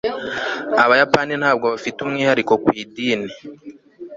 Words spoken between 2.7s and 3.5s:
idini